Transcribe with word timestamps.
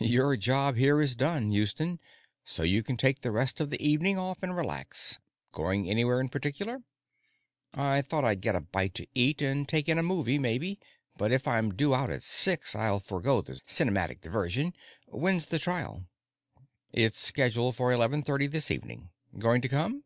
Your 0.00 0.36
job 0.36 0.74
here 0.74 1.00
is 1.00 1.14
done, 1.14 1.52
Houston, 1.52 2.00
so 2.44 2.64
you 2.64 2.82
can 2.82 2.96
take 2.96 3.20
the 3.20 3.30
rest 3.30 3.60
of 3.60 3.70
the 3.70 3.80
evening 3.80 4.18
off 4.18 4.42
and 4.42 4.56
relax. 4.56 5.20
Going 5.52 5.88
anywhere 5.88 6.20
in 6.20 6.30
particular?" 6.30 6.82
"I 7.72 8.02
thought 8.02 8.24
I'd 8.24 8.40
get 8.40 8.56
a 8.56 8.60
bite 8.60 8.94
to 8.96 9.06
eat 9.14 9.40
and 9.40 9.68
take 9.68 9.88
in 9.88 9.96
a 9.96 10.02
movie, 10.02 10.36
maybe, 10.36 10.80
but 11.16 11.30
if 11.30 11.46
I'm 11.46 11.72
due 11.76 11.94
out 11.94 12.10
at 12.10 12.24
six, 12.24 12.74
I'll 12.74 12.98
forego 12.98 13.40
the 13.40 13.60
cinematic 13.68 14.20
diversion. 14.20 14.72
When's 15.06 15.46
the 15.46 15.60
trial?" 15.60 16.08
"It's 16.92 17.16
scheduled 17.20 17.76
for 17.76 17.92
eleven 17.92 18.24
thirty 18.24 18.48
this 18.48 18.72
evening. 18.72 19.10
Going 19.38 19.60
to 19.60 19.68
come?" 19.68 20.02